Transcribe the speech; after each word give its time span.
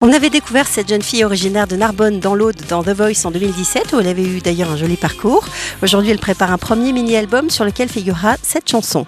On 0.00 0.12
avait 0.12 0.30
découvert 0.30 0.68
cette 0.68 0.90
jeune 0.90 1.02
fille 1.02 1.24
originaire 1.24 1.66
de 1.66 1.74
Narbonne 1.74 2.20
dans 2.20 2.36
l'Aude 2.36 2.54
dans 2.68 2.84
The 2.84 2.90
Voice 2.90 3.24
en 3.26 3.32
2017 3.32 3.94
où 3.94 3.98
elle 3.98 4.06
avait 4.06 4.22
eu 4.22 4.38
d'ailleurs 4.38 4.70
un 4.70 4.76
joli 4.76 4.96
parcours. 4.96 5.44
Aujourd'hui 5.82 6.12
elle 6.12 6.20
prépare 6.20 6.52
un 6.52 6.58
premier 6.58 6.92
mini-album 6.92 7.50
sur 7.50 7.64
lequel 7.64 7.88
figurera 7.88 8.36
cette 8.40 8.70
chanson. 8.70 9.06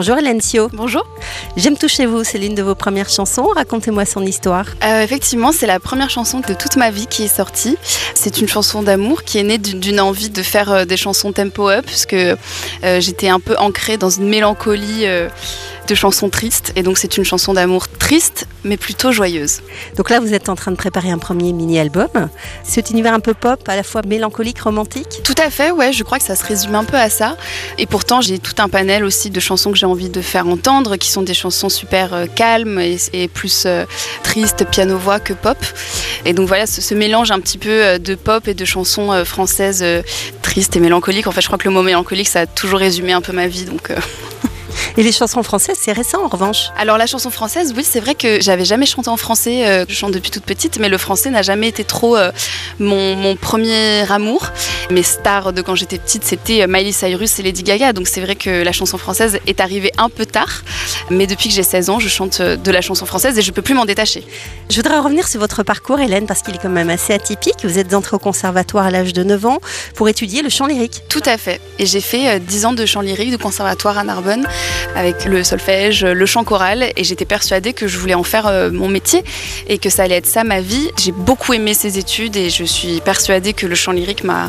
Bonjour 0.00 0.16
Hélène 0.16 0.40
Sio. 0.40 0.70
Bonjour. 0.72 1.04
J'aime 1.58 1.76
toucher 1.76 2.06
vous, 2.06 2.24
c'est 2.24 2.38
l'une 2.38 2.54
de 2.54 2.62
vos 2.62 2.74
premières 2.74 3.10
chansons. 3.10 3.48
Racontez-moi 3.54 4.06
son 4.06 4.24
histoire. 4.24 4.64
Euh, 4.82 5.02
effectivement, 5.02 5.52
c'est 5.52 5.66
la 5.66 5.78
première 5.78 6.08
chanson 6.08 6.40
de 6.40 6.54
toute 6.54 6.76
ma 6.76 6.90
vie 6.90 7.06
qui 7.06 7.24
est 7.24 7.28
sortie. 7.28 7.76
C'est 8.14 8.40
une 8.40 8.48
chanson 8.48 8.82
d'amour 8.82 9.24
qui 9.24 9.36
est 9.36 9.42
née 9.42 9.58
d'une 9.58 10.00
envie 10.00 10.30
de 10.30 10.42
faire 10.42 10.72
euh, 10.72 10.84
des 10.86 10.96
chansons 10.96 11.32
tempo 11.32 11.68
up, 11.68 11.84
puisque 11.84 12.14
euh, 12.14 12.36
j'étais 12.82 13.28
un 13.28 13.40
peu 13.40 13.58
ancrée 13.58 13.98
dans 13.98 14.08
une 14.08 14.26
mélancolie 14.26 15.04
de 15.90 15.94
chansons 15.96 16.30
tristes. 16.30 16.72
Et 16.76 16.82
donc 16.82 16.98
c'est 16.98 17.16
une 17.16 17.24
chanson 17.24 17.52
d'amour 17.52 17.88
triste, 17.88 18.46
mais 18.64 18.76
plutôt 18.76 19.10
joyeuse. 19.10 19.60
Donc 19.96 20.08
là, 20.08 20.20
vous 20.20 20.32
êtes 20.32 20.48
en 20.48 20.54
train 20.54 20.70
de 20.70 20.76
préparer 20.76 21.10
un 21.10 21.18
premier 21.18 21.52
mini-album. 21.52 22.08
Cet 22.62 22.90
univers 22.90 23.12
un 23.12 23.20
peu 23.20 23.34
pop, 23.34 23.60
à 23.68 23.74
la 23.74 23.82
fois 23.82 24.02
mélancolique, 24.06 24.60
romantique? 24.60 25.20
Tout 25.24 25.34
à 25.36 25.50
fait, 25.50 25.72
ouais, 25.72 25.92
je 25.92 26.04
crois 26.04 26.18
que 26.18 26.24
ça 26.24 26.36
se 26.36 26.44
résume 26.44 26.76
un 26.76 26.84
peu 26.84 26.96
à 26.96 27.10
ça. 27.10 27.36
Et 27.76 27.86
pourtant, 27.86 28.20
j'ai 28.20 28.38
tout 28.38 28.54
un 28.58 28.68
panel 28.68 29.04
aussi 29.04 29.30
de 29.30 29.40
chansons 29.40 29.72
que 29.72 29.78
j'ai 29.78 29.86
envie 29.86 30.08
de 30.08 30.20
faire 30.20 30.46
entendre, 30.46 30.96
qui 30.96 31.10
sont 31.10 31.22
des 31.22 31.34
chansons 31.34 31.68
super 31.68 32.14
euh, 32.14 32.26
calmes 32.26 32.78
et, 32.78 33.28
plus 33.28 33.64
euh, 33.66 33.84
tristes, 34.22 34.64
piano-voix 34.70 35.18
que 35.18 35.32
pop. 35.32 35.58
Et 36.24 36.32
donc 36.32 36.46
voilà, 36.46 36.66
ce, 36.66 36.94
mélange 36.94 37.32
un 37.32 37.40
petit 37.40 37.58
peu 37.58 37.68
euh, 37.84 37.98
de 37.98 38.14
pop 38.14 38.46
et 38.46 38.54
de 38.54 38.64
chansons 38.64 39.24
françaises 39.24 39.84
tristes 40.42 40.76
et 40.76 40.80
mélancoliques. 40.80 41.26
En 41.26 41.32
fait, 41.32 41.40
je 41.40 41.46
crois 41.46 41.58
que 41.58 41.68
le 41.68 41.74
mot 41.74 41.82
mélancolique, 41.82 42.28
ça 42.28 42.40
a 42.40 42.46
toujours 42.46 42.78
résumé 42.78 43.12
un 43.12 43.20
peu 43.20 43.32
ma 43.32 43.48
vie. 43.48 43.64
Donc. 43.64 43.90
Et 44.96 45.02
les 45.02 45.12
chansons 45.12 45.42
françaises, 45.42 45.78
c'est 45.80 45.92
récent 45.92 46.24
en 46.24 46.28
revanche 46.28 46.70
Alors 46.76 46.98
la 46.98 47.06
chanson 47.06 47.30
française, 47.30 47.72
oui, 47.76 47.84
c'est 47.88 48.00
vrai 48.00 48.14
que 48.14 48.40
j'avais 48.40 48.64
jamais 48.64 48.86
chanté 48.86 49.08
en 49.08 49.16
français. 49.16 49.66
Euh, 49.66 49.84
je 49.88 49.94
chante 49.94 50.12
depuis 50.12 50.30
toute 50.30 50.44
petite, 50.44 50.78
mais 50.78 50.88
le 50.88 50.98
français 50.98 51.30
n'a 51.30 51.42
jamais 51.42 51.68
été 51.68 51.84
trop 51.84 52.16
euh, 52.16 52.32
mon, 52.78 53.36
premier 53.36 54.10
amour. 54.10 54.48
Mes 54.90 55.02
stars 55.02 55.52
de 55.52 55.62
quand 55.62 55.76
j'étais 55.76 55.98
petite, 55.98 56.24
c'était 56.24 56.62
euh, 56.62 56.66
Miley 56.68 56.92
Cyrus 56.92 57.38
et 57.38 57.42
Lady 57.42 57.62
Gaga. 57.62 57.92
Donc 57.92 58.08
c'est 58.08 58.20
vrai 58.20 58.34
que 58.34 58.62
la 58.62 58.72
chanson 58.72 58.98
française 58.98 59.38
est 59.46 59.60
arrivée 59.60 59.92
un 59.96 60.08
peu 60.08 60.26
tard. 60.26 60.62
Mais 61.10 61.26
depuis 61.26 61.48
que 61.48 61.54
j'ai 61.54 61.62
16 61.62 61.90
ans, 61.90 61.98
je 62.00 62.08
chante 62.08 62.42
de 62.42 62.70
la 62.70 62.80
chanson 62.80 63.06
française 63.06 63.38
et 63.38 63.42
je 63.42 63.52
peux 63.52 63.62
plus 63.62 63.74
m'en 63.74 63.84
détacher. 63.84 64.24
Je 64.70 64.76
voudrais 64.76 64.98
revenir 64.98 65.28
sur 65.28 65.40
votre 65.40 65.62
parcours, 65.62 66.00
Hélène, 66.00 66.26
parce 66.26 66.42
qu'il 66.42 66.54
est 66.54 66.58
quand 66.58 66.68
même 66.68 66.90
assez 66.90 67.12
atypique. 67.12 67.64
Vous 67.64 67.78
êtes 67.78 67.94
entrée 67.94 68.16
au 68.16 68.20
conservatoire 68.20 68.86
à 68.86 68.90
l'âge 68.90 69.12
de 69.12 69.22
9 69.22 69.46
ans 69.46 69.58
pour 69.94 70.08
étudier 70.08 70.42
le 70.42 70.48
chant 70.48 70.66
lyrique. 70.66 71.02
Tout 71.08 71.22
à 71.26 71.38
fait. 71.38 71.60
Et 71.78 71.86
j'ai 71.86 72.00
fait 72.00 72.40
10 72.40 72.66
ans 72.66 72.72
de 72.72 72.84
chant 72.86 73.00
lyrique 73.00 73.30
de 73.30 73.36
conservatoire 73.36 73.98
à 73.98 74.04
Narbonne 74.04 74.46
avec 74.94 75.24
le 75.24 75.44
solfège, 75.44 76.04
le 76.04 76.26
chant 76.26 76.44
choral, 76.44 76.90
et 76.96 77.04
j'étais 77.04 77.24
persuadée 77.24 77.72
que 77.72 77.88
je 77.88 77.98
voulais 77.98 78.14
en 78.14 78.22
faire 78.22 78.46
euh, 78.46 78.70
mon 78.70 78.88
métier 78.88 79.22
et 79.68 79.78
que 79.78 79.90
ça 79.90 80.04
allait 80.04 80.16
être 80.16 80.26
ça 80.26 80.44
ma 80.44 80.60
vie. 80.60 80.90
J'ai 80.98 81.12
beaucoup 81.12 81.52
aimé 81.52 81.74
ces 81.74 81.98
études 81.98 82.36
et 82.36 82.50
je 82.50 82.64
suis 82.64 83.00
persuadée 83.00 83.52
que 83.52 83.66
le 83.66 83.74
chant 83.74 83.92
lyrique 83.92 84.24
m'a, 84.24 84.48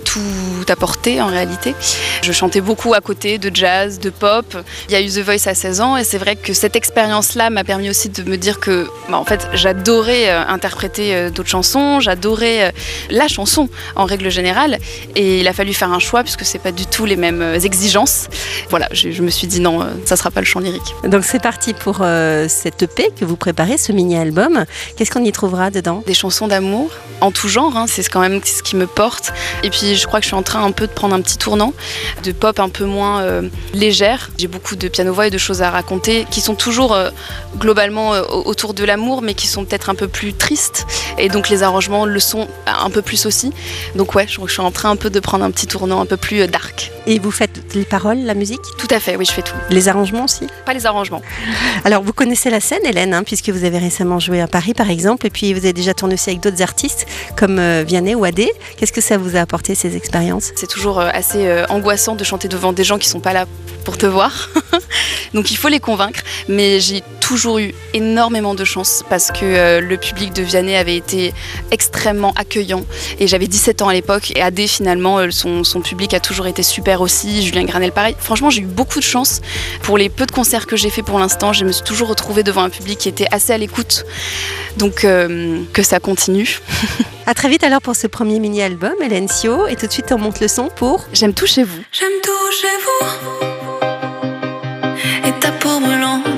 tout 0.00 0.20
apporté 0.68 1.20
en 1.20 1.26
réalité. 1.26 1.74
Je 2.22 2.32
chantais 2.32 2.60
beaucoup 2.60 2.94
à 2.94 3.00
côté 3.00 3.38
de 3.38 3.54
jazz, 3.54 3.98
de 3.98 4.10
pop. 4.10 4.56
Il 4.88 4.92
y 4.92 4.96
a 4.96 5.00
eu 5.00 5.08
The 5.08 5.18
Voice 5.18 5.46
à 5.46 5.54
16 5.54 5.80
ans 5.80 5.96
et 5.96 6.04
c'est 6.04 6.18
vrai 6.18 6.36
que 6.36 6.52
cette 6.52 6.76
expérience-là 6.76 7.50
m'a 7.50 7.64
permis 7.64 7.90
aussi 7.90 8.08
de 8.08 8.22
me 8.22 8.36
dire 8.36 8.60
que 8.60 8.88
bah, 9.08 9.18
en 9.18 9.24
fait 9.24 9.48
j'adorais 9.54 10.28
euh, 10.28 10.46
interpréter 10.46 11.14
euh, 11.14 11.30
d'autres 11.30 11.48
chansons, 11.48 12.00
j'adorais 12.00 12.72
la 13.10 13.28
chanson 13.28 13.68
en 13.96 14.04
règle 14.04 14.30
générale 14.30 14.78
et 15.14 15.40
il 15.40 15.48
a 15.48 15.52
fallu 15.52 15.74
faire 15.74 15.92
un 15.92 15.98
choix 15.98 16.22
puisque 16.22 16.44
c'est 16.44 16.58
pas 16.58 16.72
du 16.72 16.86
tout 16.86 17.04
les 17.04 17.16
mêmes 17.16 17.42
exigences. 17.62 18.28
Voilà, 18.70 18.88
je, 18.92 19.10
je 19.10 19.22
me 19.22 19.30
suis 19.30 19.46
dit 19.46 19.51
non, 19.60 19.82
euh, 19.82 19.86
ça 20.04 20.16
sera 20.16 20.30
pas 20.30 20.40
le 20.40 20.46
chant 20.46 20.60
lyrique. 20.60 20.94
Donc 21.04 21.24
c'est 21.24 21.42
parti 21.42 21.74
pour 21.74 21.98
euh, 22.00 22.46
cette 22.48 22.82
EP 22.82 23.10
que 23.18 23.24
vous 23.24 23.36
préparez, 23.36 23.78
ce 23.78 23.92
mini-album. 23.92 24.64
Qu'est-ce 24.96 25.10
qu'on 25.10 25.24
y 25.24 25.32
trouvera 25.32 25.70
dedans? 25.70 26.02
Des 26.06 26.14
chansons 26.14 26.48
d'amour 26.48 26.90
en 27.20 27.30
tout 27.30 27.48
genre, 27.48 27.76
hein, 27.76 27.86
c'est 27.86 28.08
quand 28.08 28.20
même 28.20 28.40
ce 28.44 28.62
qui 28.62 28.74
me 28.74 28.86
porte. 28.86 29.32
Et 29.62 29.70
puis 29.70 29.94
je 29.94 30.06
crois 30.06 30.18
que 30.18 30.24
je 30.24 30.28
suis 30.28 30.36
en 30.36 30.42
train 30.42 30.64
un 30.64 30.72
peu 30.72 30.86
de 30.86 30.92
prendre 30.92 31.14
un 31.14 31.20
petit 31.20 31.38
tournant 31.38 31.72
de 32.24 32.32
pop 32.32 32.58
un 32.58 32.68
peu 32.68 32.84
moins 32.84 33.22
euh, 33.22 33.48
légère. 33.74 34.30
J'ai 34.38 34.48
beaucoup 34.48 34.74
de 34.74 34.88
piano-voix 34.88 35.28
et 35.28 35.30
de 35.30 35.38
choses 35.38 35.62
à 35.62 35.70
raconter 35.70 36.26
qui 36.30 36.40
sont 36.40 36.54
toujours 36.54 36.96
globalement 37.58 38.10
autour 38.10 38.74
de 38.74 38.84
l'amour, 38.84 39.22
mais 39.22 39.34
qui 39.34 39.46
sont 39.46 39.64
peut-être 39.64 39.88
un 39.88 39.94
peu 39.94 40.08
plus 40.08 40.34
tristes. 40.34 40.86
Et 41.18 41.28
donc 41.28 41.48
les 41.48 41.62
arrangements 41.62 42.06
le 42.06 42.18
sont 42.18 42.48
un 42.66 42.90
peu 42.90 43.02
plus 43.02 43.26
aussi. 43.26 43.52
Donc 43.94 44.14
ouais, 44.14 44.26
je 44.28 44.34
crois 44.34 44.46
que 44.46 44.50
je 44.50 44.54
suis 44.54 44.62
en 44.62 44.72
train 44.72 44.90
un 44.90 44.96
peu 44.96 45.10
de 45.10 45.20
prendre 45.20 45.44
un 45.44 45.50
petit 45.50 45.66
tournant 45.66 46.00
un 46.00 46.06
peu 46.06 46.16
plus 46.16 46.46
dark. 46.48 46.90
Et 47.06 47.18
vous 47.18 47.30
faites 47.30 47.74
les 47.74 47.84
paroles, 47.84 48.18
la 48.18 48.34
musique? 48.34 48.60
Tout 48.78 48.86
à 48.90 49.00
fait, 49.00 49.16
oui, 49.16 49.24
je 49.24 49.32
fais 49.32 49.42
tout. 49.42 49.54
Les 49.70 49.88
arrangements 49.88 50.24
aussi? 50.24 50.46
Pas 50.64 50.72
les 50.72 50.86
arrangements. 50.86 51.22
Alors, 51.84 52.02
vous 52.02 52.12
connaissez 52.12 52.48
la 52.48 52.60
scène, 52.60 52.84
Hélène, 52.84 53.12
hein, 53.12 53.24
puisque 53.24 53.48
vous 53.48 53.64
avez 53.64 53.78
récemment 53.78 54.20
joué 54.20 54.40
à 54.40 54.46
Paris, 54.46 54.72
par 54.72 54.88
exemple, 54.88 55.26
et 55.26 55.30
puis 55.30 55.52
vous 55.52 55.60
avez 55.60 55.72
déjà 55.72 55.94
tourné 55.94 56.14
aussi 56.14 56.30
avec 56.30 56.40
d'autres 56.40 56.62
artistes 56.62 57.06
comme 57.36 57.58
euh, 57.58 57.82
Vianney 57.86 58.14
ou 58.14 58.24
Adé. 58.24 58.50
Qu'est-ce 58.76 58.92
que 58.92 59.00
ça 59.00 59.18
vous 59.18 59.36
a 59.36 59.40
apporté, 59.40 59.74
ces 59.74 59.96
expériences? 59.96 60.52
C'est 60.54 60.68
toujours 60.68 61.00
euh, 61.00 61.10
assez 61.12 61.46
euh, 61.46 61.66
angoissant 61.68 62.14
de 62.14 62.22
chanter 62.22 62.46
devant 62.46 62.72
des 62.72 62.84
gens 62.84 62.98
qui 62.98 63.08
ne 63.08 63.12
sont 63.12 63.20
pas 63.20 63.32
là 63.32 63.46
pour 63.84 63.98
te 63.98 64.06
voir. 64.06 64.50
Donc, 65.34 65.50
il 65.50 65.56
faut 65.56 65.68
les 65.68 65.80
convaincre. 65.80 66.20
Mais 66.48 66.78
j'ai 66.78 67.02
toujours 67.32 67.60
eu 67.60 67.72
énormément 67.94 68.54
de 68.54 68.62
chance 68.62 69.02
parce 69.08 69.30
que 69.30 69.80
le 69.80 69.96
public 69.96 70.34
de 70.34 70.42
Vianney 70.42 70.76
avait 70.76 70.96
été 70.96 71.32
extrêmement 71.70 72.34
accueillant. 72.36 72.84
Et 73.20 73.26
j'avais 73.26 73.46
17 73.46 73.80
ans 73.80 73.88
à 73.88 73.94
l'époque, 73.94 74.32
et 74.36 74.42
Adé, 74.42 74.66
finalement, 74.66 75.30
son, 75.30 75.64
son 75.64 75.80
public 75.80 76.12
a 76.12 76.20
toujours 76.20 76.46
été 76.46 76.62
super 76.62 77.00
aussi, 77.00 77.42
Julien 77.42 77.64
Granel 77.64 77.90
pareil. 77.90 78.14
Franchement, 78.18 78.50
j'ai 78.50 78.60
eu 78.60 78.66
beaucoup 78.66 78.98
de 78.98 79.04
chance. 79.04 79.40
Pour 79.82 79.96
les 79.96 80.10
peu 80.10 80.26
de 80.26 80.30
concerts 80.30 80.66
que 80.66 80.76
j'ai 80.76 80.90
fait 80.90 81.02
pour 81.02 81.18
l'instant, 81.18 81.54
je 81.54 81.64
me 81.64 81.72
suis 81.72 81.84
toujours 81.84 82.08
retrouvée 82.08 82.42
devant 82.42 82.64
un 82.64 82.68
public 82.68 82.98
qui 82.98 83.08
était 83.08 83.28
assez 83.30 83.54
à 83.54 83.56
l'écoute. 83.56 84.04
Donc 84.76 85.06
euh, 85.06 85.62
que 85.72 85.82
ça 85.82 86.00
continue. 86.00 86.60
à 87.26 87.32
très 87.32 87.48
vite 87.48 87.64
alors 87.64 87.80
pour 87.80 87.96
ce 87.96 88.08
premier 88.08 88.40
mini-album, 88.40 88.92
Hélène 89.02 89.28
Sio. 89.28 89.66
Et 89.68 89.76
tout 89.76 89.86
de 89.86 89.92
suite, 89.92 90.12
on 90.12 90.18
monte 90.18 90.40
le 90.40 90.48
son 90.48 90.68
pour 90.68 91.06
J'aime 91.14 91.32
tout 91.32 91.46
chez 91.46 91.62
vous. 91.62 91.82
J'aime 91.92 92.20
tout 92.22 92.52
chez 92.52 92.76
vous. 92.84 93.06
Et 95.26 95.32
ta 95.40 95.50
peau 95.52 95.80
brûlante 95.80 96.31